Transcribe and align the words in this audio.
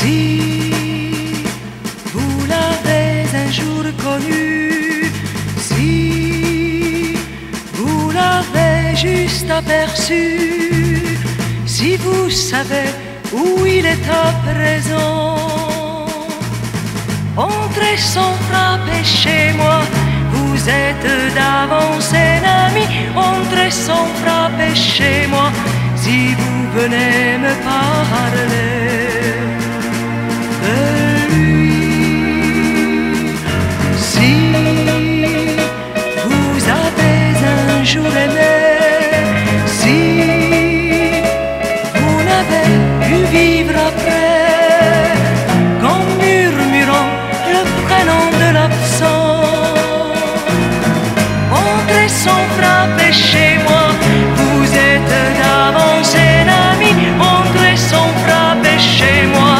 Si 0.00 1.44
vous 2.14 2.46
l'avez 2.52 3.26
un 3.44 3.50
jour 3.52 3.84
connu, 4.02 5.12
si 5.58 7.16
vous 7.74 8.10
l'avez 8.10 8.96
juste 8.96 9.50
aperçu, 9.50 11.18
si 11.66 11.96
vous 11.98 12.30
savez 12.30 12.88
où 13.32 13.66
il 13.66 13.84
est 13.84 14.08
à 14.24 14.28
présent, 14.48 15.36
entrez 17.36 17.98
sans 17.98 18.34
frapper 18.48 19.04
chez 19.04 19.52
moi. 19.52 19.80
Vous 20.32 20.68
êtes 20.68 21.34
d'avance 21.34 22.12
un 22.14 22.42
ami, 22.66 22.86
entrez 23.14 23.70
sans 23.70 24.06
frapper 24.22 24.74
chez 24.74 25.26
moi 25.26 25.50
si 25.94 26.34
vous 26.38 26.58
venez 26.78 27.38
me 27.44 27.52
parler 27.62 28.79
un 37.80 37.84
jour 37.84 38.12
aimé, 38.24 38.56
si 39.66 40.00
vous 41.94 42.18
n'avez 42.28 42.70
pu 43.04 43.16
vivre 43.36 43.74
après, 43.90 45.14
qu'en 45.80 46.02
murmurant 46.22 47.10
le 47.54 47.62
prénom 47.86 48.24
de 48.42 48.48
l'absent, 48.56 49.40
entrez 51.64 52.08
sans 52.08 52.44
frapper 52.58 53.12
chez 53.12 53.52
moi, 53.66 53.86
vous 54.40 54.66
êtes 54.90 55.14
d'avance 55.38 56.14
un 56.14 56.48
ami, 56.68 56.92
entrez 57.18 57.76
sans 57.76 58.10
frapper 58.24 58.78
chez 58.78 59.26
moi, 59.34 59.54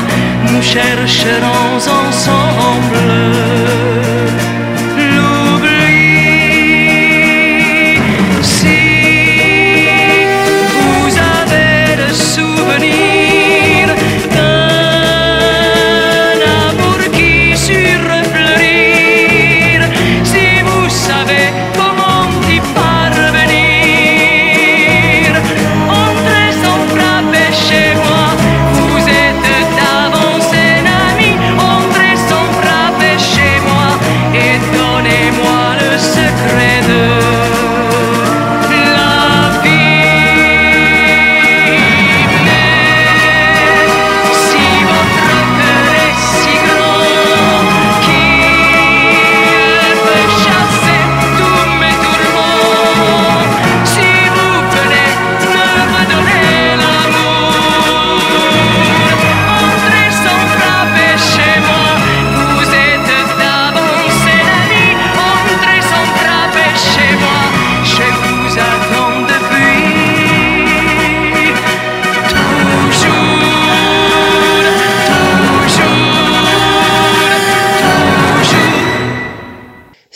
nous 0.51 0.63
chercherons 0.63 1.77
ensemble 2.03 3.01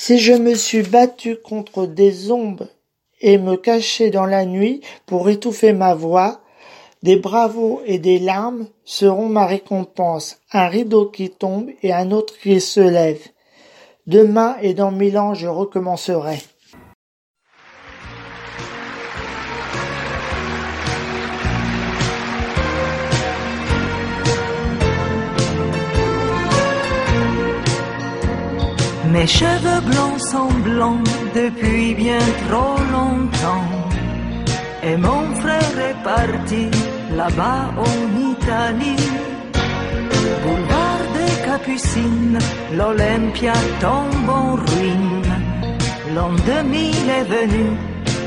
Si 0.07 0.19
je 0.19 0.35
me 0.35 0.55
suis 0.55 0.83
battu 0.83 1.37
contre 1.37 1.87
des 1.87 2.31
ombres 2.31 2.67
et 3.23 3.39
me 3.39 3.57
caché 3.57 4.11
dans 4.11 4.27
la 4.27 4.45
nuit 4.45 4.83
pour 5.07 5.31
étouffer 5.31 5.73
ma 5.73 5.95
voix, 5.95 6.43
des 7.03 7.17
bravos 7.17 7.81
et 7.87 7.99
des 7.99 8.19
larmes 8.19 8.67
seront 8.85 9.31
ma 9.31 9.47
récompense, 9.47 10.41
un 10.53 10.69
rideau 10.69 11.07
qui 11.07 11.31
tombe 11.31 11.71
et 11.83 11.95
un 11.95 12.11
autre 12.11 12.39
qui 12.39 12.61
se 12.61 12.81
lève. 12.81 13.23
Demain 14.07 14.59
et 14.61 14.75
dans 14.75 14.91
mille 14.91 15.17
ans 15.17 15.33
je 15.33 15.49
recommencerai. 15.49 16.37
Mes 29.15 29.29
cheveux 29.29 29.81
blancs 29.93 30.21
sont 30.33 30.53
blancs 30.65 31.09
depuis 31.37 31.95
bien 31.95 32.25
trop 32.49 32.79
longtemps. 32.97 33.71
Et 34.83 34.97
mon 34.97 35.25
frère 35.41 35.77
est 35.89 36.01
parti 36.03 36.65
là-bas 37.17 37.67
en 37.89 37.99
Italie. 38.33 39.07
Boulevard 40.43 41.05
des 41.17 41.35
Capucines, 41.47 42.41
l'Olympia 42.77 43.53
tombe 43.81 44.29
en 44.29 44.55
ruine. 44.67 45.35
L'an 46.15 46.33
2000 46.45 47.11
est 47.19 47.29
venu, 47.39 47.67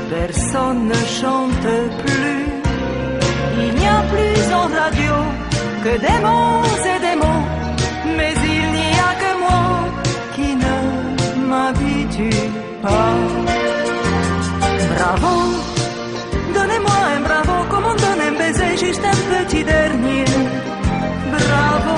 personne 0.08 0.88
ne 0.88 1.00
chante 1.20 1.70
plus. 2.02 2.46
Il 3.62 3.74
n'y 3.78 3.88
a 3.98 4.00
plus 4.14 4.40
en 4.60 4.66
radio 4.80 5.14
que 5.84 5.94
des 6.06 6.18
mots 6.24 6.64
et 6.92 6.98
des 7.06 7.16
mots, 7.22 7.46
mais 8.16 8.37
m'habitue 11.48 12.50
pas. 12.82 13.14
Bravo, 14.94 15.34
donnez-moi 16.54 16.98
un 17.14 17.20
bravo, 17.28 17.56
comme 17.70 17.86
on 17.92 17.96
donne 18.04 18.22
un 18.28 18.34
baiser, 18.40 18.72
juste 18.84 19.04
un 19.14 19.20
petit 19.32 19.64
dernier. 19.64 20.24
Bravo, 21.36 21.96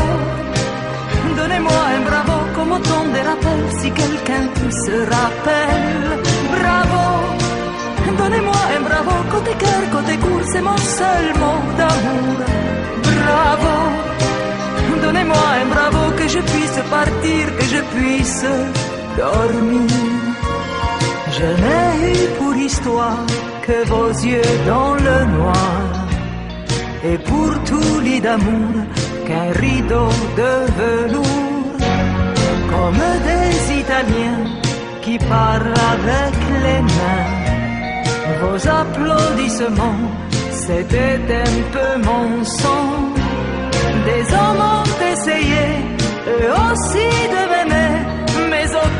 donnez-moi 1.38 1.80
un 1.96 2.02
bravo, 2.08 2.36
comme 2.54 2.76
tombe 2.88 3.12
des 3.16 3.24
rappels, 3.30 3.68
si 3.80 3.88
quelqu'un 4.00 4.44
se 4.84 4.96
rappelle. 5.16 6.08
Bravo, 6.56 7.04
donnez-moi 8.20 8.60
un 8.76 8.82
bravo, 8.88 9.14
côté 9.34 9.52
cœur, 9.62 9.82
côté 9.96 10.14
court, 10.24 10.46
c'est 10.52 10.64
mon 10.70 10.80
seul 10.98 11.26
mot 11.42 11.60
d'amour. 11.78 12.38
Bravo. 13.20 13.74
Donnez-moi 15.02 15.44
un 15.62 15.68
bravo 15.74 16.02
que 16.18 16.28
je 16.28 16.40
puisse 16.50 16.80
partir, 16.90 17.56
que 17.58 17.64
je 17.64 17.80
puisse 17.94 18.44
dormir. 19.16 19.88
Je 21.36 21.48
n'ai 21.62 22.12
eu 22.12 22.28
pour 22.38 22.54
histoire 22.56 23.26
que 23.66 23.86
vos 23.88 24.10
yeux 24.10 24.52
dans 24.66 24.94
le 24.94 25.18
noir. 25.36 25.80
Et 27.04 27.18
pour 27.18 27.52
tout 27.64 28.00
lit 28.00 28.20
d'amour 28.20 28.74
qu'un 29.26 29.50
rideau 29.60 30.10
de 30.40 30.52
velours. 30.80 31.78
Comme 32.72 33.04
des 33.28 33.80
Italiens 33.80 34.44
qui 35.02 35.18
parlent 35.18 35.74
avec 35.94 36.34
les 36.64 36.82
mains. 36.96 37.40
Vos 38.42 38.68
applaudissements, 38.68 40.04
c'était 40.50 41.20
un 41.48 41.56
peu 41.74 41.90
mon 42.08 42.44
son. 42.44 42.86
Des 44.06 44.24
hommes 44.34 44.64
ont 44.76 45.12
essayé, 45.12 45.66
eux 46.26 46.52
aussi 46.66 47.08
de 47.34 47.42
m'aimer, 47.50 47.94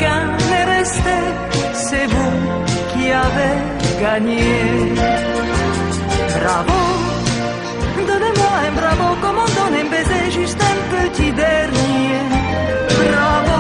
aucun 0.01 0.23
n'est 0.51 0.79
resté. 0.79 1.17
C'est 1.75 2.07
vous 2.07 2.33
qui 2.93 3.11
avez 3.11 3.55
gagné. 4.01 4.93
Bravo, 6.39 6.81
donnez-moi 8.09 8.53
un 8.67 8.73
bravo, 8.81 9.17
comme 9.23 9.39
on 9.45 9.51
donne 9.59 9.77
un 9.83 9.91
baiser, 9.91 10.31
juste 10.31 10.61
un 10.73 10.79
petit 10.95 11.33
dernier. 11.33 12.21
Bravo, 13.01 13.59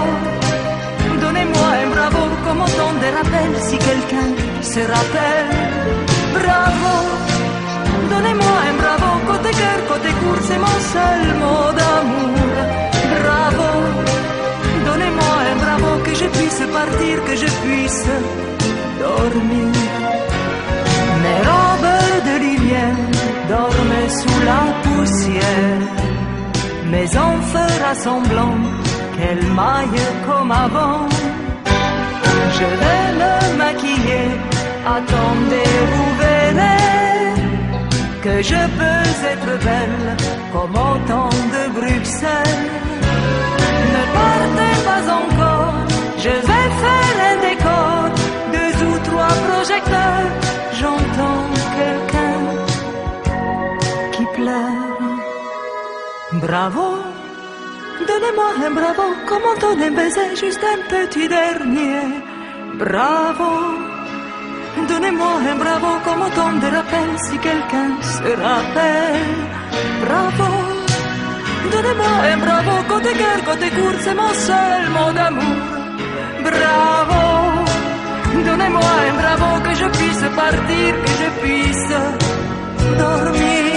donnez-moi 1.20 1.68
un 1.82 1.90
bravo, 1.94 2.22
comme 2.44 2.60
on 2.66 2.72
donne 2.80 2.98
des 3.04 3.12
rappels, 3.18 3.56
si 3.68 3.76
quelqu'un 3.78 4.30
se 4.62 4.80
rappelle. 4.80 5.50
Bravo. 6.38 6.94
Donnez-moi 8.10 8.56
un 8.68 8.76
bravo, 8.82 9.10
côté 9.26 9.50
cœur, 9.50 9.78
côté 9.88 10.10
court, 10.20 10.42
c'est 10.48 10.58
mon 10.58 10.78
seul 10.94 11.22
mot 11.40 11.72
d'amour. 11.78 12.89
Puisse 16.34 16.64
partir, 16.78 17.14
que 17.26 17.34
je 17.42 17.50
puisse 17.64 18.06
dormir. 19.04 19.72
Mes 21.24 21.40
robes 21.50 21.98
de 22.28 22.34
lumière 22.46 23.00
dorment 23.48 24.08
sous 24.20 24.40
la 24.50 24.62
poussière. 24.84 25.80
mais 26.90 27.08
on 27.16 27.34
fera 27.54 27.94
semblant 27.94 28.58
qu'elle 29.14 29.44
maille 29.60 30.06
comme 30.26 30.50
avant. 30.50 31.06
Je 32.58 32.68
vais 32.82 33.06
me 33.22 33.34
maquiller, 33.62 34.26
attendez, 34.96 35.72
vous 35.94 36.10
verrez 36.24 36.80
que 38.24 38.42
je 38.42 38.60
peux 38.78 39.06
être 39.32 39.52
belle 39.64 40.16
comme 40.52 40.74
au 40.88 40.94
temps 41.10 41.36
de 41.54 41.62
Bruxelles. 41.78 42.66
Ne 43.94 44.02
partez 44.20 44.74
pas 44.88 45.04
encore, 45.20 45.69
je 46.24 46.28
vais 46.48 46.70
faire 46.82 47.16
un 47.30 47.36
décor, 47.48 48.00
deux 48.56 48.76
ou 48.88 48.94
trois 49.08 49.34
projecteurs, 49.48 50.28
j'entends 50.78 51.46
quelqu'un 51.78 52.40
qui 54.12 54.24
pleure. 54.36 54.88
Bravo, 56.46 56.88
donnez-moi 58.08 58.48
un 58.66 58.72
bravo, 58.78 59.06
comme 59.28 59.44
on 59.50 59.56
donne 59.62 59.82
un 59.82 59.92
baiser, 59.98 60.30
juste 60.42 60.64
un 60.74 60.80
petit 60.92 61.26
dernier. 61.28 62.02
Bravo, 62.74 63.50
donnez-moi 64.88 65.32
un 65.50 65.56
bravo, 65.62 65.90
comme 66.04 66.22
on 66.26 66.32
donne 66.38 66.60
des 66.60 66.72
rappels, 66.76 67.16
si 67.26 67.36
quelqu'un 67.46 67.90
se 68.14 68.30
rappelle. 68.46 69.38
Bravo, 70.04 70.50
donnez-moi 71.72 72.12
un 72.32 72.38
bravo, 72.44 72.74
côté 72.92 73.12
cœur, 73.20 73.38
côté 73.50 73.70
court, 73.70 73.98
c'est 74.04 74.14
mon 74.22 74.34
seul 74.48 74.82
mot 74.94 75.12
d'amour. 75.12 75.79
Bravo, 76.42 77.64
donnez-moi 78.44 78.92
un 79.08 79.16
bravo, 79.20 79.62
que 79.62 79.74
je 79.74 79.86
puisse 79.98 80.28
partir, 80.34 80.90
que 81.04 81.12
je 81.20 81.28
puisse 81.40 81.94
dormir. 82.98 83.69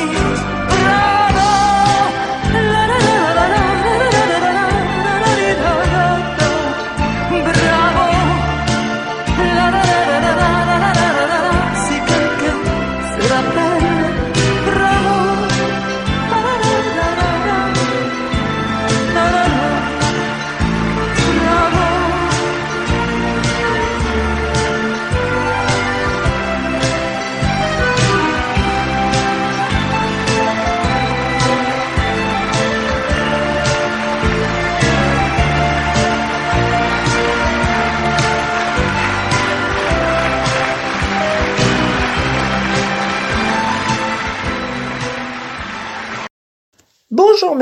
Bonjour 47.44 47.58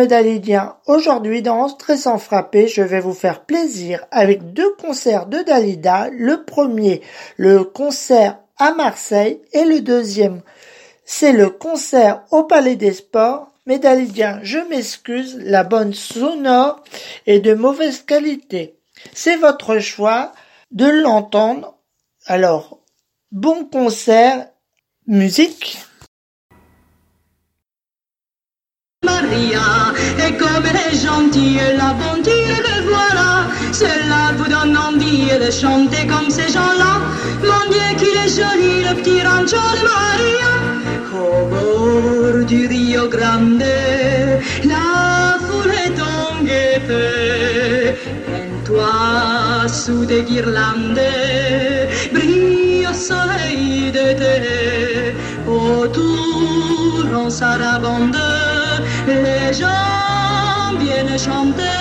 aujourd'hui 0.86 1.42
dans 1.42 1.68
sans 1.68 2.19
frapper, 2.19 2.68
je 2.68 2.83
vais 2.83 3.00
vous 3.00 3.16
faire 3.16 3.45
plaisir 3.45 4.06
avec 4.12 4.54
deux 4.54 4.75
concerts 4.75 5.25
de 5.25 5.39
Dalida. 5.39 6.10
Le 6.12 6.44
premier, 6.44 7.01
le 7.38 7.63
concert 7.63 8.38
à 8.60 8.75
Marseille 8.75 9.42
et 9.54 9.66
le 9.66 9.81
deuxième, 9.81 10.42
c'est 11.04 11.31
le 11.31 11.50
concert 11.50 12.22
au 12.30 12.44
Palais 12.44 12.75
des 12.75 12.94
Sports. 12.94 13.51
Mes 13.66 13.80
Dalidiens, 13.80 14.39
je 14.44 14.60
m'excuse, 14.60 15.39
la 15.42 15.63
bonne 15.63 15.95
sonore 15.95 16.84
est 17.25 17.39
de 17.39 17.56
mauvaise 17.56 18.01
qualité. 18.01 18.77
C'est 19.13 19.38
votre 19.38 19.80
choix 19.80 20.31
de 20.69 20.86
l'entendre. 20.86 21.75
Alors, 22.27 22.77
bon 23.31 23.66
concert, 23.66 24.48
musique. 25.07 25.80
Maria, 29.03 29.94
et 30.27 30.33
comme 30.38 30.63
elle 30.69 30.94
est 30.94 31.00
gentille, 31.03 31.59
l'aventure 31.75 32.62
que 32.68 32.77
voilà, 32.88 33.48
cela 33.71 34.31
vous 34.38 34.48
donne 34.48 34.77
envie 34.77 35.25
de 35.44 35.50
chanter 35.50 36.06
comme 36.06 36.30
ces 36.30 36.53
gens-là. 36.53 37.01
Mon 37.42 37.71
Dieu, 37.71 37.89
qu'il 37.98 38.15
est 38.24 38.30
joli, 38.30 38.83
le 38.83 38.94
petit 39.01 39.24
rancho 39.24 39.57
de 39.57 39.81
Maria, 39.92 40.53
au 41.15 41.48
bord 41.48 42.45
du 42.45 42.68
Rio 42.68 43.07
Grande, 43.07 43.63
la 44.65 45.39
foule 45.45 45.74
est 45.88 46.00
en 46.00 46.44
gaieté, 46.44 47.95
un 48.38 48.53
toit 48.63 49.68
sous 49.68 50.06
des 50.06 50.21
guirlandes, 50.21 51.01
brille 52.13 52.88
au 52.88 52.94
soleil 52.94 53.92
d'été, 53.92 55.15
autour 55.48 57.07
en 57.15 57.31
sarabande, 57.31 58.15
les 59.07 59.53
gens 59.53 60.77
viennent 60.80 61.18
chanter. 61.18 61.77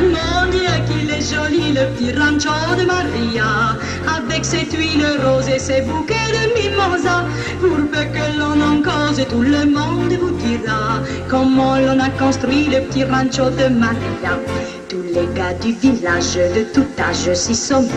Mon 0.00 0.50
Dieu, 0.50 0.74
qu'il 0.86 1.10
est 1.10 1.34
joli, 1.34 1.72
le 1.72 1.86
petit 1.92 2.12
rancho 2.18 2.74
de 2.78 2.84
Maria, 2.86 3.76
avec 4.16 4.44
ses 4.44 4.66
tuiles 4.66 5.06
roses 5.24 5.48
et 5.48 5.58
ses 5.58 5.82
bouquets 5.82 6.30
de 6.36 6.42
mimosa. 6.54 7.24
Pour 7.60 7.76
peu 7.92 8.04
que 8.14 8.38
l'on 8.38 8.60
en 8.60 8.82
cause, 8.82 9.24
tout 9.28 9.42
le 9.42 9.66
monde 9.66 10.12
vous 10.20 10.30
dira 10.30 11.00
comment 11.28 11.76
l'on 11.76 12.00
a 12.00 12.10
construit 12.10 12.68
le 12.68 12.80
petit 12.80 13.04
rancho 13.04 13.50
de 13.50 13.68
Maria. 13.68 14.79
Tous 14.90 15.02
les 15.02 15.28
gars 15.36 15.54
du 15.54 15.72
village 15.72 16.34
de 16.34 16.64
tout 16.74 16.86
âge 16.98 17.32
s'y 17.34 17.54
sont 17.54 17.82
mis. 17.82 17.90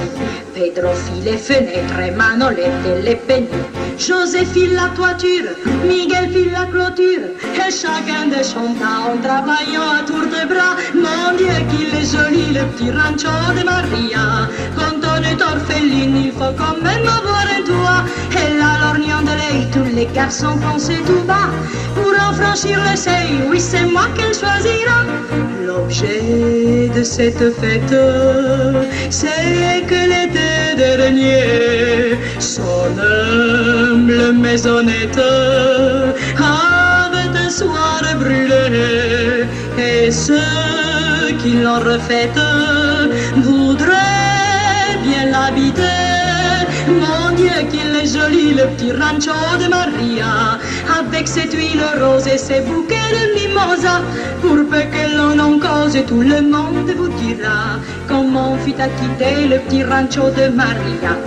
Pedro 0.54 0.94
fit 0.94 1.22
les 1.26 1.38
fenêtres, 1.38 2.00
et 2.00 2.12
Manolette 2.12 2.86
et 2.86 3.02
les 3.02 3.16
pénis. 3.16 3.50
José 3.98 4.46
fit 4.46 4.68
la 4.68 4.90
toiture, 4.96 5.50
Miguel 5.88 6.30
fit 6.32 6.52
la 6.52 6.66
clôture. 6.66 7.26
Et 7.56 7.72
chacun 7.72 8.28
des 8.28 8.44
chanta 8.44 9.10
en 9.10 9.18
travaillant 9.24 9.90
à 9.90 10.04
tour 10.06 10.22
de 10.22 10.48
bras. 10.48 10.76
Mon 10.94 11.36
Dieu, 11.36 11.58
qu'il 11.72 12.00
est 12.00 12.06
joli, 12.06 12.54
le 12.54 12.64
petit 12.74 12.92
rancho 12.92 13.34
de 13.58 13.66
Maria. 13.66 14.48
Quand 14.78 15.02
on 15.02 15.24
est 15.24 15.42
orpheline, 15.42 16.16
il 16.26 16.32
faut 16.32 16.54
quand 16.56 16.80
même 16.84 17.10
un 17.58 17.62
toit. 17.64 18.04
Et 18.32 18.50
là, 18.60 18.72
lorgnant 18.84 19.22
de 19.22 19.34
l'œil, 19.40 19.68
tous 19.72 19.90
les 19.96 20.08
garçons 20.08 20.58
pensaient 20.58 21.04
tout 21.06 21.24
bas. 21.28 21.50
Pour 21.96 22.14
en 22.28 22.34
franchir 22.34 22.80
le 22.90 22.96
seuil, 22.98 23.32
oui, 23.50 23.60
c'est 23.60 23.86
moi 23.86 24.08
qu'elle 24.16 24.34
choisira. 24.34 25.00
L'objet 25.66 26.90
de 26.96 27.04
cette 27.04 27.46
fête, 27.60 27.96
c'est 29.10 29.84
que 29.88 30.02
l'été 30.12 30.76
dernier, 30.78 32.18
son 32.40 32.90
humble 33.00 34.34
maisonnette 34.34 35.18
avait 36.38 37.38
un 37.46 37.50
soir 37.50 38.02
brûlé, 38.20 39.48
et 39.78 40.12
ceux 40.12 41.34
qui 41.42 41.54
l'ont 41.62 41.80
refaite 41.80 42.40
voudraient 43.38 44.98
bien 45.04 45.26
l'habiter. 45.32 46.03
Dieu, 47.44 47.82
est 48.02 48.06
joli, 48.06 48.54
le 48.54 48.68
petit 48.74 48.94
rancho 48.94 49.34
de 49.60 49.68
Maria, 49.68 50.58
avec 50.98 51.28
ses 51.28 51.50
tuiles 51.50 51.84
roses 52.00 52.28
et 52.28 52.38
ses 52.38 52.62
bouquets 52.62 53.10
de 53.12 53.24
mimosa. 53.36 54.02
Pour 54.42 54.58
peu 54.70 54.84
que 54.94 55.18
l'on 55.18 55.38
en 55.40 55.60
cause, 55.60 55.98
tout 56.08 56.22
le 56.22 56.42
monde 56.42 56.90
vous 56.96 57.10
dira 57.10 57.80
comment 58.08 58.56
fut 58.64 58.80
acquitté 58.80 59.48
le 59.50 59.60
petit 59.60 59.84
rancho 59.84 60.30
de 60.30 60.48
Maria. 60.56 61.18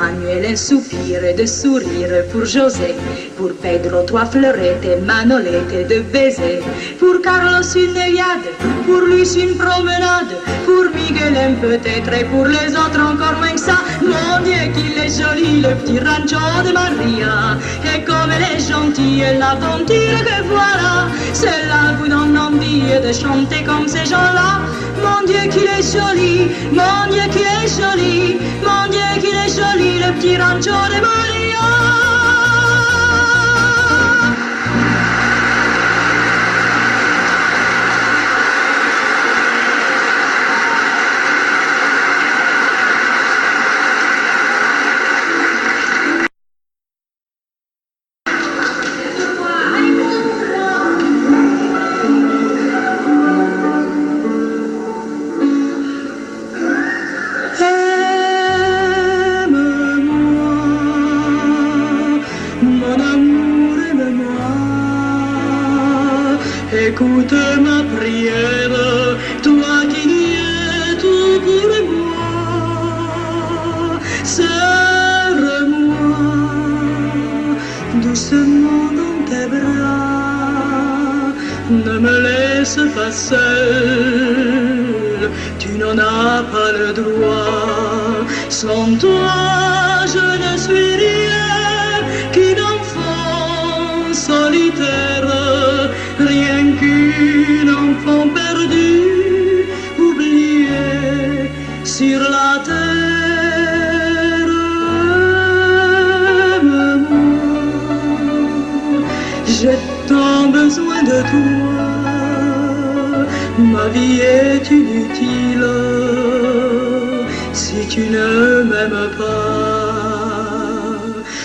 Manuel, 0.00 0.46
un 0.52 0.56
soupir 0.56 1.20
de 1.36 1.44
sourire 1.44 2.24
pour 2.32 2.46
José. 2.46 2.94
Pour 3.36 3.52
Pedro, 3.62 4.02
trois 4.06 4.24
fleurettes 4.24 4.84
et 4.84 4.96
Manolette 4.96 5.88
de 5.88 6.00
baisers. 6.00 6.62
Pour 6.98 7.20
Carlos, 7.22 7.68
une 7.76 7.96
œillade. 7.96 8.46
Pour 8.86 9.02
Luis, 9.02 9.34
une 9.44 9.56
promenade. 9.64 10.32
Pour 10.64 10.86
Miguel, 10.94 11.36
un 11.36 11.54
peut-être. 11.66 12.12
Et 12.18 12.24
pour 12.32 12.46
les 12.46 12.70
autres, 12.82 13.02
encore 13.12 13.36
moins 13.40 13.52
que 13.52 13.60
ça. 13.68 13.78
Mon 14.12 14.42
Dieu, 14.42 14.62
qu'il 14.74 14.96
est 15.04 15.14
joli, 15.20 15.60
le 15.66 15.74
petit 15.80 15.98
rancho 15.98 16.44
de 16.66 16.72
Maria. 16.72 17.34
Et 17.92 18.02
comme 18.08 18.30
elle 18.34 18.56
est 18.56 18.68
gentille, 18.72 19.26
l'aventure 19.38 20.22
que 20.28 20.38
voilà. 20.48 20.94
Cela 21.34 21.80
vous 21.98 22.08
donne 22.08 22.38
envie 22.38 22.84
de 23.06 23.12
chanter 23.12 23.62
comme 23.64 23.86
ces 23.86 24.06
gens-là. 24.12 24.50
Mon 25.04 25.20
Dieu, 25.26 25.44
qu'il 25.52 25.68
est 25.78 25.86
joli. 25.94 26.50
Mon 26.72 27.00
Dieu, 27.10 27.26
qu'il 27.32 27.50
est 27.60 27.68
joli. 27.78 28.38
Mon 28.66 28.84
Dieu, 28.90 29.10
qu'il 29.20 29.36
est 29.44 29.52
joli, 29.58 29.89
میرم 29.92 30.18
تیران 30.18 30.60
جان 30.60 30.90
مریم 30.90 32.09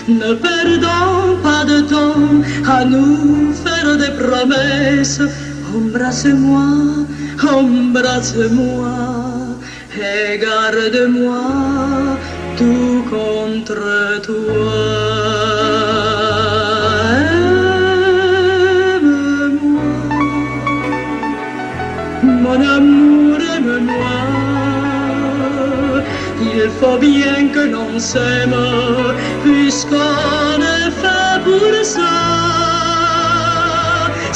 Ne 0.07 0.35
perdons 0.35 1.41
pas 1.41 1.65
de 1.65 1.81
temps 1.81 2.43
à 2.69 2.85
nous 2.85 3.53
faire 3.53 3.97
des 3.97 4.11
promesses. 4.11 5.21
Embrasse-moi, 5.75 7.07
embrasse-moi 7.51 8.93
et 9.97 10.37
garde-moi 10.37 11.41
tout 12.55 13.03
contre 13.09 14.21
toi. 14.21 15.04
Faut 26.79 26.97
bien 26.97 27.47
que 27.53 27.63
l'on 27.73 27.99
s'aime, 27.99 28.55
puisqu'on 29.43 30.59
est 30.77 30.91
fait 31.01 31.37
pour 31.43 31.73
ça. 31.83 32.15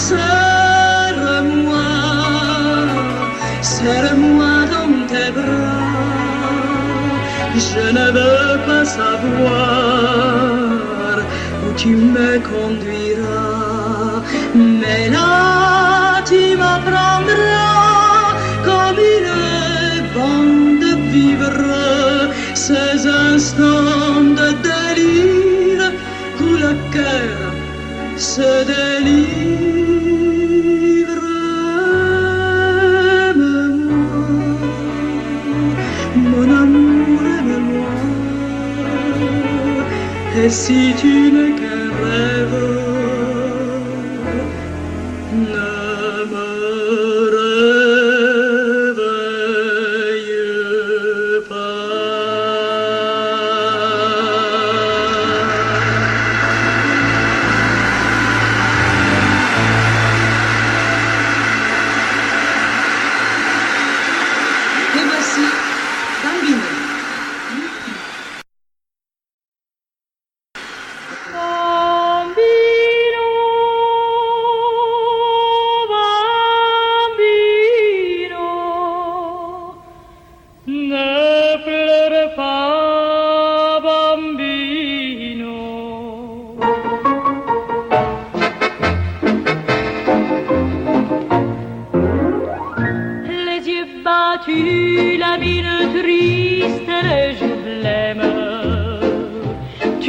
Serre-moi, 0.07 1.89
serre-moi 3.61 4.53
dans 4.73 4.95
tes 5.11 5.31
bras. 5.31 5.79
Je 7.55 7.85
ne 7.97 8.05
veux 8.17 8.53
pas 8.67 8.85
savoir 8.85 9.59
où 11.65 11.67
tu 11.75 11.91
me 11.95 12.39
conduiras, 12.39 14.21
mais 14.55 15.09
là 15.09 16.21
tu 16.29 16.41
m'apprendras 16.61 18.33
comme 18.63 18.99
il 19.15 19.25
est 19.25 20.01
bon 20.15 20.39
de 20.83 20.91
vivre 21.11 21.78
ces 22.67 23.07
instants 23.07 24.21
de 24.39 24.47
délire 24.69 25.91
où 26.41 26.49
le 26.65 26.73
cœur 26.95 27.39
se 28.17 28.49
délivre. 28.73 29.29
Mon 36.31 36.47
amour, 36.63 37.19
aime-moi. 37.37 37.95
Et 40.41 40.49
si 40.49 40.81
tu 41.01 41.13
n'es 41.35 41.53
qu'un 41.59 41.87
rêve, 42.03 42.68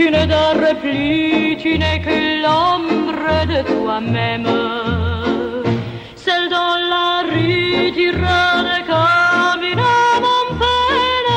Tu 0.00 0.10
ne 0.10 0.24
dors 0.24 0.80
plus, 0.80 1.58
tu 1.58 1.78
n'es 1.78 2.00
que 2.00 2.42
l'ombre 2.42 3.44
de 3.52 3.60
toi-même. 3.70 4.48
Seul 6.16 6.48
dans 6.48 6.76
la 6.92 7.24
rue, 7.30 7.92
tu 7.92 8.08
rôdes 8.08 8.82
comme 8.92 9.62
une 9.62 9.84
peine. 10.62 11.32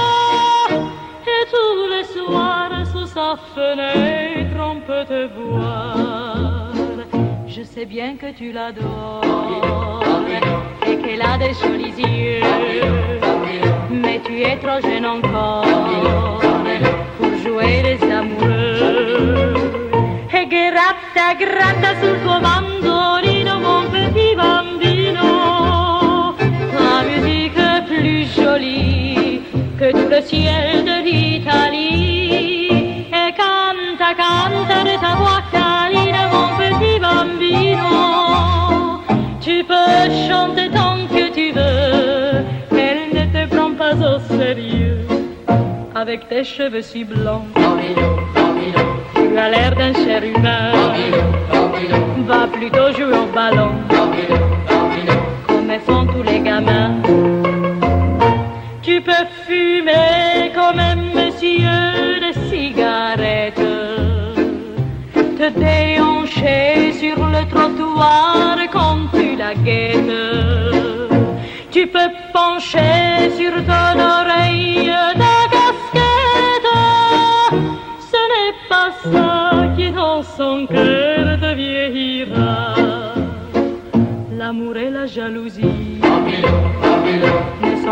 Et 1.35 1.45
tous 1.53 1.87
les 1.93 2.05
soirs, 2.05 2.71
sous 2.93 3.05
sa 3.05 3.35
fenêtre, 3.53 4.55
on 4.57 4.79
peut 4.79 5.05
te 5.09 5.27
voir. 5.37 6.71
Je 7.45 7.63
sais 7.63 7.85
bien 7.85 8.15
que 8.15 8.31
tu 8.31 8.53
l'adores 8.53 10.23
et 10.87 10.97
qu'elle 11.01 11.21
a 11.21 11.37
des 11.37 11.53
jolis 11.53 11.95
yeux. 11.97 13.19
Mais 13.91 14.21
tu 14.23 14.41
es 14.41 14.55
trop 14.55 14.79
jeune 14.87 15.05
encore 15.05 15.65
jouer 17.53 17.83
les 17.83 18.01
amoureux. 18.11 19.53
E 20.39 20.45
gratta, 20.55 21.27
gratta 21.43 21.89
sul 21.99 22.15
tuo 22.23 22.39
mandolino, 22.39 23.59
mon 23.59 23.85
petit 23.91 24.35
bambino. 24.35 25.29
La 26.77 27.03
musique 27.09 27.63
plus 27.87 28.25
jolie 28.35 29.41
que 29.77 29.91
tout 29.91 30.09
le 30.09 30.21
ciel 30.21 30.83
de 30.89 30.95
l'Italie. 31.05 32.02
Avec 46.13 46.29
tes 46.29 46.43
cheveux 46.43 46.83
si 46.83 47.03
blancs, 47.03 47.47
tu 49.15 49.35
as 49.35 49.49
l'air 49.49 49.75
d'un 49.75 49.93
cher 49.95 50.23
humain. 50.23 50.71
Va 52.27 52.45
plutôt 52.45 52.91
jouer 52.91 53.17
au 53.17 53.25
ballon, 53.33 53.71
comme 55.47 55.79
font 55.87 56.05
tous 56.05 56.21
les 56.21 56.39
gamins. 56.39 57.01
Tu 58.83 59.01
peux 59.01 59.25
fumer 59.47 60.51
comme 60.53 60.77
un 60.77 60.97
monsieur 61.17 62.19
de 62.25 62.31
cigarettes 62.47 63.69
te 65.15 65.49
déhancher 65.59 66.93
sur 66.93 67.17
le 67.25 67.43
trottoir 67.49 68.59
quand 68.71 68.99
tu 69.15 69.35
la 69.35 69.55
guettes. 69.55 70.19
Tu 71.71 71.87
peux 71.87 72.11
pencher 72.31 73.31
sur 73.35 73.53
ton 73.65 73.99
oreille 73.99 74.22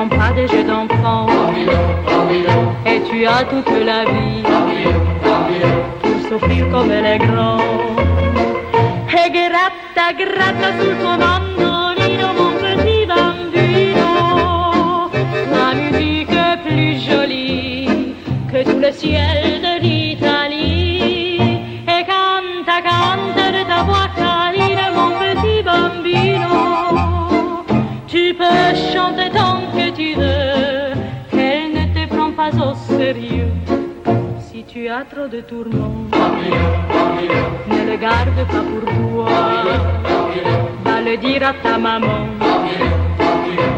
pas 0.10 0.32
des 0.36 0.48
jeux 0.48 0.64
d'enfants. 0.64 1.28
Et 2.86 3.02
tu 3.10 3.26
as 3.26 3.44
toute 3.44 3.70
la 3.86 4.06
vie 4.06 4.44
pour 6.02 6.20
souffrir 6.30 6.70
comme 6.70 6.90
les 6.90 7.18
grands. 7.18 7.60
Et 9.10 9.30
gratta, 9.30 10.14
gratta 10.18 10.70
sul 10.80 10.96
tuo 11.00 11.14
mandolino, 11.24 12.28
mon 12.40 12.54
petit 12.64 13.06
bambino. 13.12 14.12
La 15.52 15.74
musique 15.76 16.38
plus 16.66 17.00
jolie 17.00 18.16
que 18.52 18.64
tout 18.64 18.80
le 18.80 18.92
ciel. 18.92 19.41
Si 34.52 34.66
tu 34.66 34.90
as 34.90 35.06
trop 35.06 35.30
de 35.30 35.40
tourments, 35.40 36.08
ne 37.70 37.90
le 37.90 37.96
garde 37.96 38.36
pas 38.52 38.64
pour 38.70 38.84
toi. 38.94 39.30
Va 40.84 41.02
le 41.02 41.16
dire 41.16 41.48
à 41.48 41.54
ta 41.54 41.78
maman. 41.78 42.28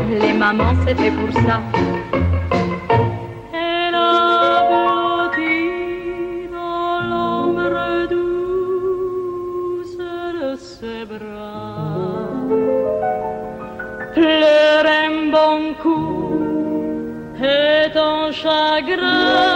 Les 0.10 0.34
mamans, 0.34 0.74
c'est 0.84 0.96
fait 0.96 1.12
pour 1.12 1.32
ça. 1.44 1.62
pleure 14.16 14.86
un 14.86 15.32
bon 15.36 15.74
coup 15.82 16.32
et 17.44 17.92
ton 17.94 18.32
chagrin 18.32 19.53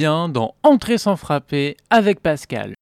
dans 0.00 0.54
Entrer 0.62 0.96
sans 0.96 1.16
frapper 1.16 1.76
avec 1.90 2.20
Pascal. 2.20 2.74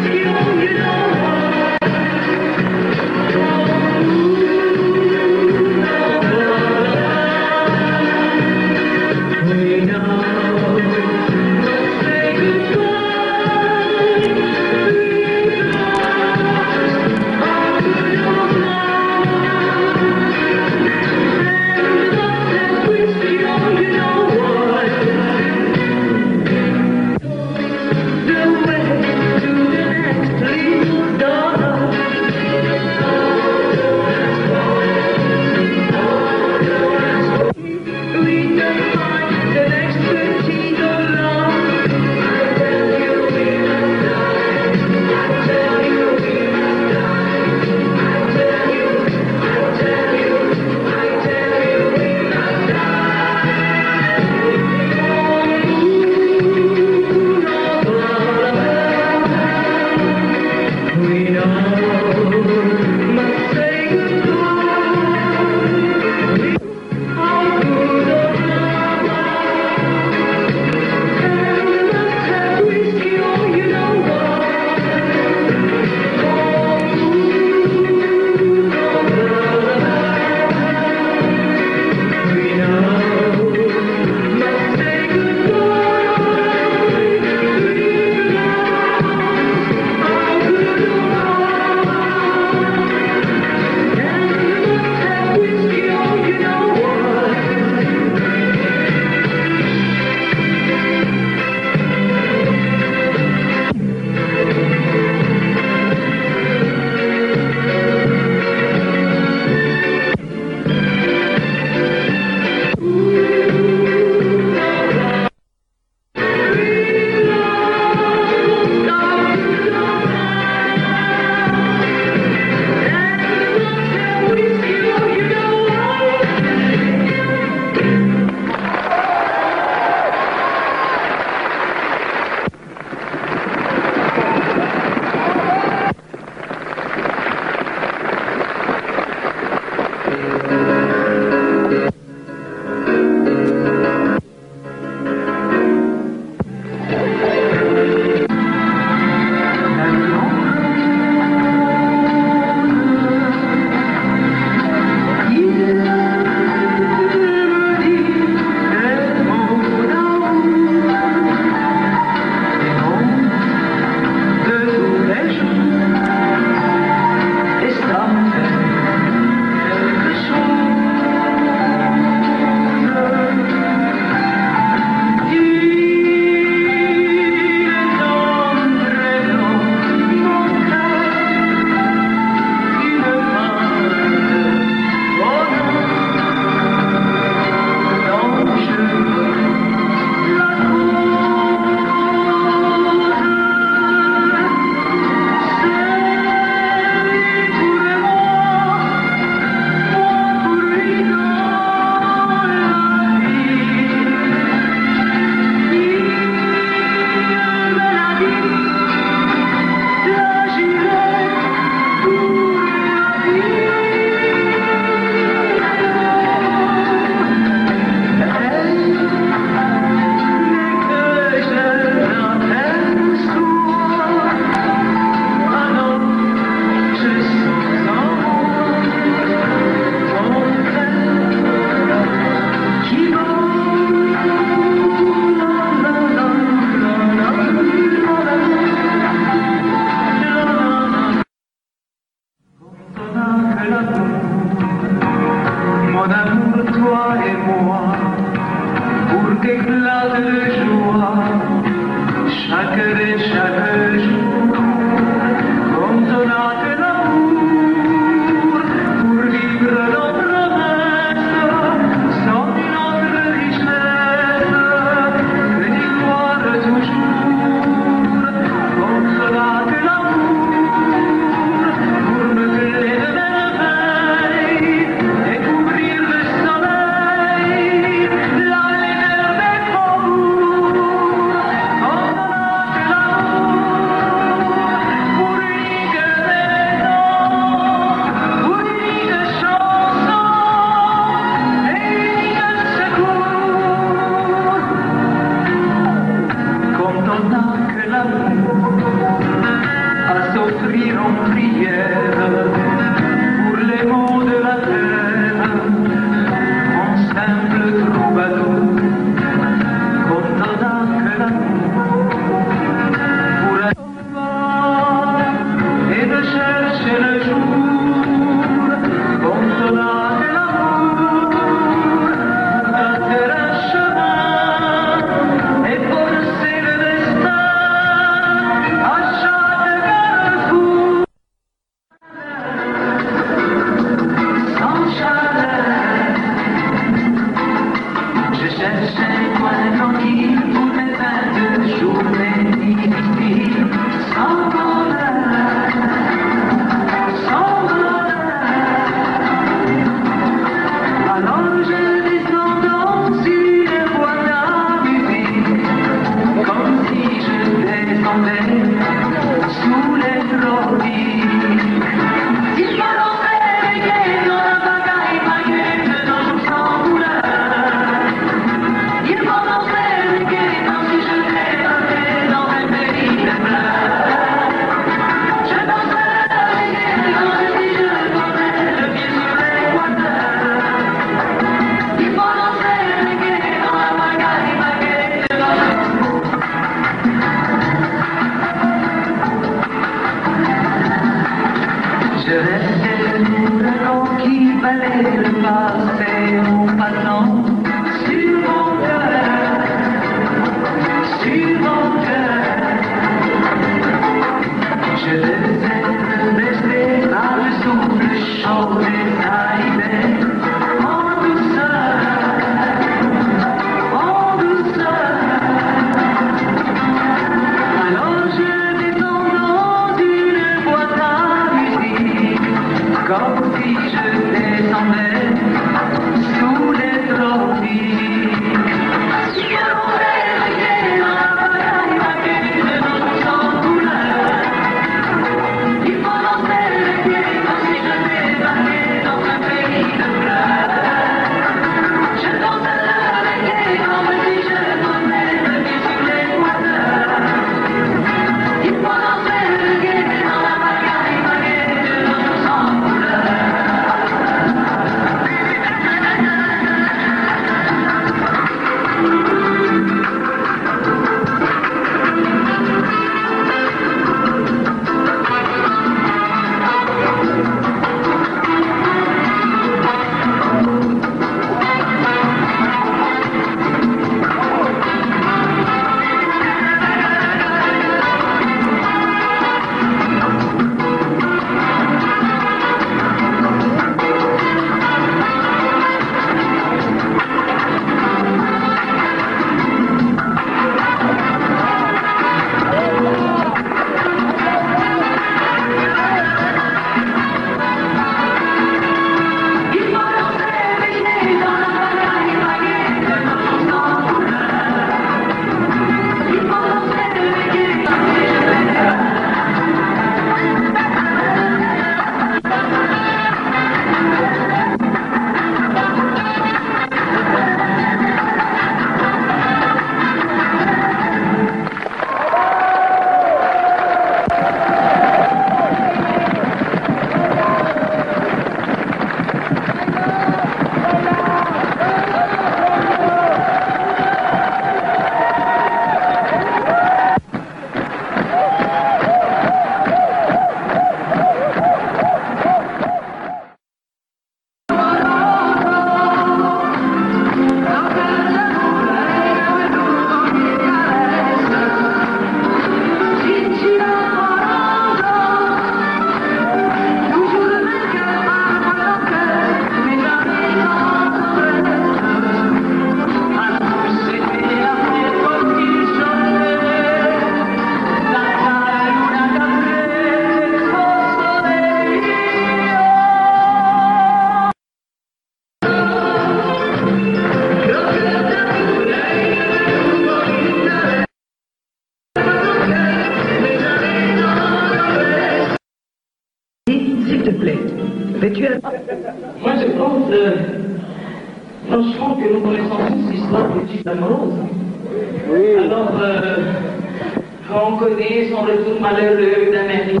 son 598.30 598.42
retour 598.42 598.80
malheureux 598.80 599.52
d'Amérique. 599.52 600.00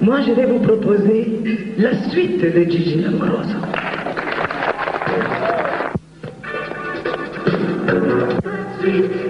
Moi, 0.00 0.20
je 0.26 0.32
vais 0.32 0.46
vous 0.46 0.60
proposer 0.60 1.40
la 1.78 2.08
suite 2.10 2.40
de 2.42 2.70
Gigi 2.70 2.96
Lamoroso. 2.96 3.58
Suite. 8.80 9.23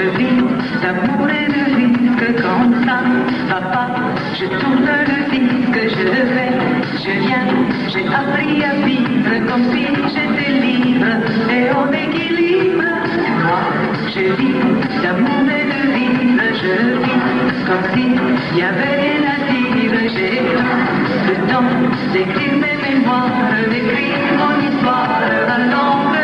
je 0.00 0.18
vis 0.18 0.42
d'amour 0.82 1.28
et 1.28 1.46
de 1.56 1.64
vie. 1.76 2.10
Que 2.20 2.42
Quand 2.42 2.70
ça 2.86 2.98
va 3.48 3.60
pas, 3.74 3.90
je 4.38 4.46
tourne 4.60 4.90
le 5.10 5.18
disque, 5.30 5.80
je 5.96 6.08
vais, 6.34 6.54
je 7.04 7.12
viens. 7.24 7.48
J'ai 7.92 8.06
appris 8.20 8.64
à 8.64 8.74
vivre 8.86 9.34
comme 9.48 9.64
si 9.72 9.86
j'étais 10.12 10.52
libre 10.64 11.12
et 11.56 11.70
en 11.80 11.90
équilibre. 11.92 12.84
Moi, 13.46 13.62
je 14.14 14.24
vis 14.38 15.02
d'amour 15.02 15.44
et 15.58 15.66
de 15.74 15.80
vivre, 15.96 16.42
je 16.62 16.74
vis 17.04 17.22
comme 17.66 17.84
si 17.94 18.06
il 18.52 18.58
y 18.58 18.62
avait 18.62 19.20
la 19.26 19.36
natives. 19.38 20.00
J'ai 20.14 20.40
le 21.28 21.36
temps 21.50 21.70
d'écrire 22.12 22.54
mes 22.64 22.76
mémoires, 22.86 23.30
d'écrire 23.70 24.20
mon 24.38 24.54
histoire. 24.68 26.19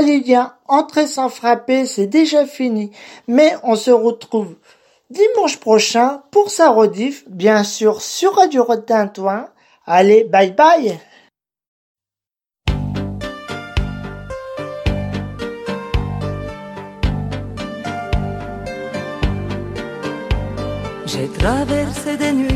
Médaillien, 0.00 0.54
entrée 0.68 1.06
sans 1.06 1.28
frapper, 1.28 1.84
c'est 1.84 2.06
déjà 2.06 2.46
fini. 2.46 2.92
Mais 3.28 3.54
on 3.62 3.76
se 3.76 3.90
retrouve 3.90 4.54
dimanche 5.10 5.58
prochain 5.58 6.22
pour 6.30 6.50
sa 6.50 6.70
rediff, 6.70 7.24
bien 7.28 7.62
sûr 7.62 8.00
sur 8.00 8.36
Radio 8.36 8.64
Retintouin. 8.64 9.48
Allez, 9.84 10.24
bye 10.24 10.52
bye 10.52 10.98
J'ai 21.04 21.28
traversé 21.28 22.16
des 22.16 22.32
nuits 22.32 22.50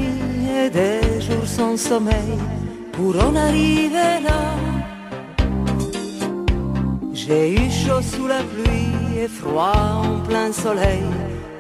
et 0.65 0.71
des 0.71 1.21
jours 1.21 1.47
sans 1.47 1.77
sommeil 1.77 2.39
pour 2.93 3.15
en 3.23 3.37
arriver 3.37 4.23
là. 4.25 4.66
J'ai 7.27 7.55
eu 7.55 7.69
chaud 7.69 8.03
sous 8.03 8.29
la 8.29 8.41
pluie 8.53 9.19
et 9.19 9.27
froid 9.27 9.75
en 10.05 10.21
plein 10.21 10.53
soleil 10.53 11.03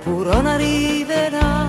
pour 0.05 0.25
en 0.29 0.47
arriver 0.47 1.29
là. 1.33 1.67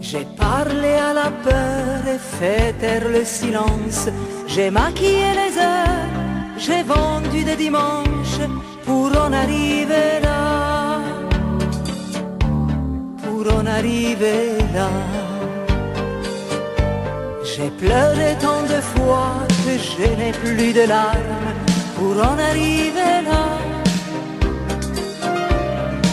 J'ai 0.00 0.26
parlé 0.36 0.94
à 0.94 1.12
la 1.12 1.30
peur 1.30 2.00
et 2.12 2.18
fait 2.18 2.72
taire 2.80 3.08
le 3.08 3.24
silence. 3.24 4.08
J'ai 4.48 4.68
maquillé 4.72 5.30
les 5.40 5.56
heures, 5.58 6.10
j'ai 6.56 6.82
vendu 6.82 7.44
des 7.44 7.54
dimanches 7.54 8.42
pour 8.84 9.06
en 9.16 9.32
arriver 9.32 10.18
là. 10.20 10.98
Pour 13.22 13.54
en 13.54 13.64
arriver 13.64 14.58
là. 14.74 14.88
J'ai 17.60 17.70
pleuré 17.70 18.36
tant 18.40 18.62
de 18.62 18.80
fois 18.80 19.32
que 19.64 19.72
je 19.90 20.06
n'ai 20.16 20.30
plus 20.30 20.72
de 20.72 20.86
larmes 20.86 21.50
pour 21.96 22.14
en 22.16 22.38
arriver 22.38 23.14
là. 23.28 23.46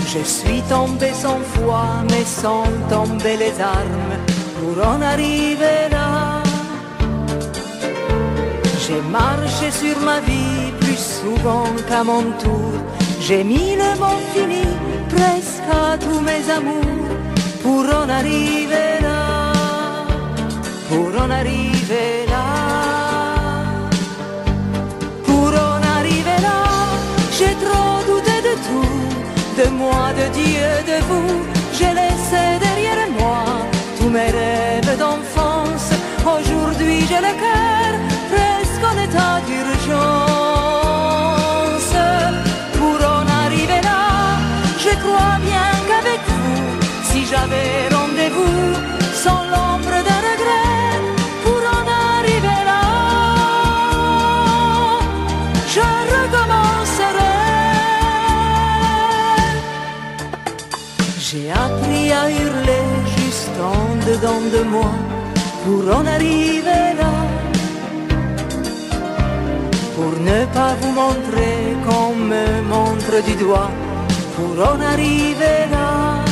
Je 0.08 0.24
suis 0.24 0.64
tombé 0.68 1.14
sans 1.14 1.38
foi 1.54 1.84
mais 2.10 2.26
sans 2.26 2.64
tomber 2.90 3.38
les 3.38 3.62
armes 3.62 4.18
pour 4.58 4.88
en 4.88 5.00
arriver 5.04 5.82
là. 5.92 6.42
J'ai 8.88 9.02
marché 9.12 9.70
sur 9.70 10.00
ma 10.00 10.22
vie 10.22 10.72
plus 10.80 10.98
souvent 10.98 11.68
qu'à 11.88 12.04
mon 12.04 12.24
tour. 12.44 12.74
J'ai 13.22 13.44
mis 13.44 13.76
le 13.76 13.92
mot 14.00 14.20
fini 14.34 14.66
presque 15.16 15.70
à 15.72 15.96
tous 16.00 16.22
mes 16.22 16.44
amours 16.52 17.06
pour 17.62 17.86
en 18.02 18.10
arriver 18.10 18.90
là 18.90 18.95
pour 20.90 21.10
en 21.24 21.30
arriver 21.30 22.26
là. 22.28 22.46
Pour 25.26 25.52
en 25.70 25.82
arriver 25.98 26.40
là, 26.48 26.62
j'ai 27.38 27.56
trop 27.66 27.96
douté 28.10 28.36
de 28.50 28.54
tout, 28.68 29.62
de 29.62 29.70
moi, 29.70 30.04
de 30.20 30.26
Dieu, 30.40 30.72
de 30.92 30.98
vous. 31.10 31.32
J'ai 31.78 31.94
laissé 32.02 32.44
derrière 32.66 33.08
moi 33.20 33.44
tous 33.98 34.10
mes 34.10 34.32
rêves 34.40 34.98
d'enfance. 34.98 35.90
Aujourd'hui, 36.26 37.00
j'ai 37.10 37.22
le 37.28 37.34
cœur 37.44 37.65
juste 63.18 63.58
en 63.60 63.96
dedans 64.10 64.44
de 64.52 64.64
moi 64.64 64.92
pour 65.64 65.96
en 65.96 66.06
arriver 66.06 66.86
là. 67.02 67.14
Pour 69.96 70.12
ne 70.20 70.46
pas 70.54 70.74
vous 70.82 70.92
montrer 70.92 71.58
qu'on 71.86 72.16
me 72.16 72.62
montre 72.74 73.24
du 73.26 73.36
doigt, 73.36 73.72
pour 74.36 74.56
en 74.72 74.80
arriver 74.82 75.60
là. 75.72 76.24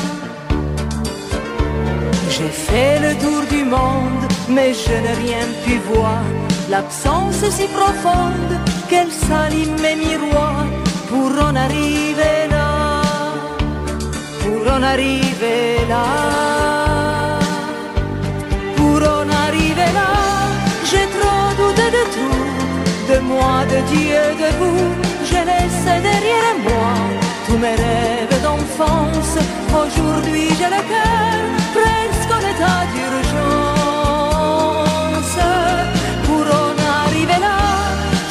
J'ai 2.30 2.50
fait 2.50 3.00
le 3.00 3.16
tour 3.24 3.44
du 3.50 3.64
monde, 3.64 4.24
mais 4.50 4.74
je 4.74 4.94
n'ai 5.04 5.16
rien 5.28 5.46
pu 5.64 5.80
voir. 5.94 6.24
L'absence 6.70 7.44
si 7.58 7.68
profonde 7.68 8.54
qu'elle 8.90 9.12
salit 9.12 9.70
mes 9.82 9.96
miroirs 9.96 10.66
pour 11.10 11.32
en 11.48 11.56
arriver 11.56 12.40
là. 12.50 13.02
Pour 14.42 14.74
en 14.74 14.82
arriver 14.84 15.33
Pour 18.78 19.00
en 19.16 19.28
arriver 19.46 19.92
là, 19.94 20.14
j'ai 20.90 21.08
trop 21.16 21.48
douté 21.60 21.88
de 21.98 22.04
tout, 22.16 22.48
de 23.12 23.18
moi, 23.20 23.66
de 23.66 23.80
Dieu, 23.92 24.24
de 24.44 24.50
vous. 24.60 24.86
J'ai 25.26 25.44
laissé 25.52 25.94
derrière 26.10 26.58
moi 26.64 26.94
tous 27.46 27.58
mes 27.58 27.76
rêves 27.76 28.42
d'enfance. 28.42 29.36
Aujourd'hui, 29.82 30.48
j'ai 30.58 30.72
le 30.78 30.84
cœur 30.94 31.40
presque 31.76 32.32
en 32.32 32.44
état 32.54 32.82
d'urgence. 32.94 33.44
Pour 36.26 36.46
en 36.64 36.74
arriver 37.04 37.40
là, 37.42 37.60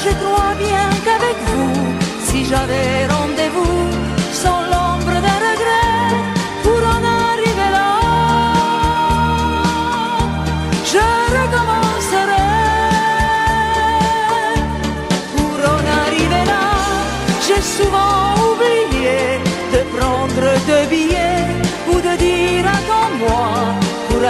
je 0.05 0.11
crois 0.23 0.55
bien 0.59 0.89
qu'avec 1.05 1.37
vous, 1.51 1.77
si 2.25 2.39
j'avais 2.47 3.12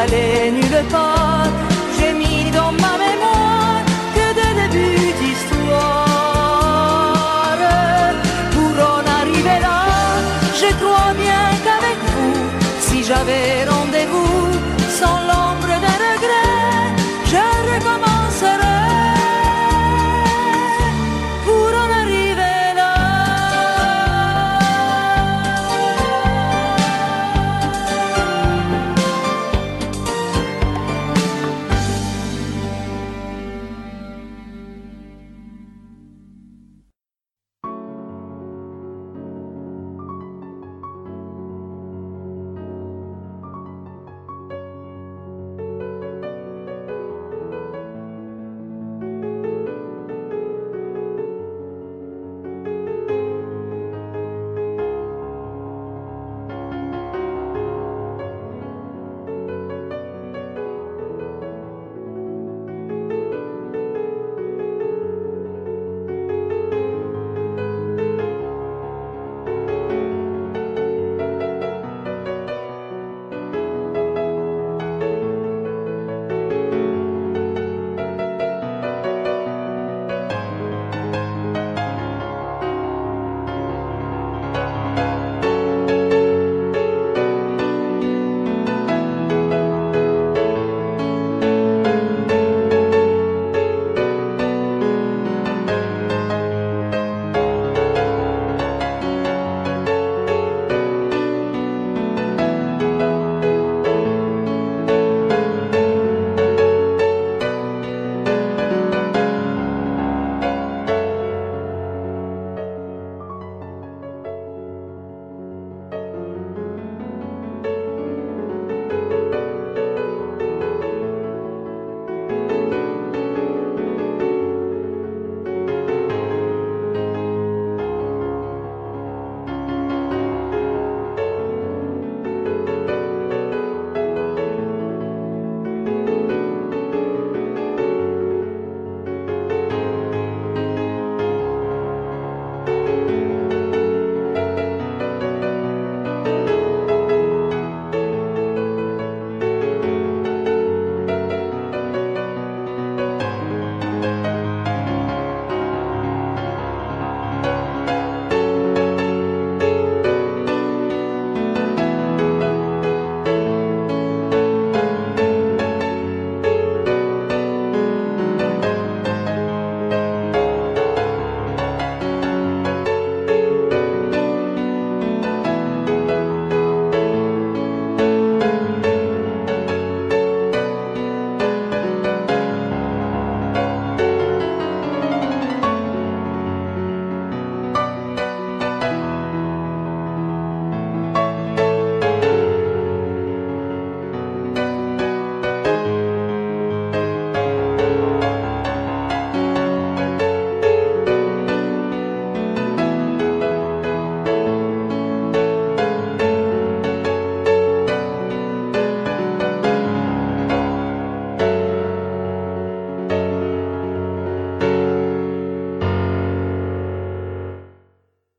billets 0.07 0.51
ou 0.51 0.57
de 0.57 0.63
dire 0.63 0.79
attends-moi 0.79 0.79
pour 0.79 0.81
aller 0.81 0.83
nulle 0.83 0.85
part. 0.91 1.72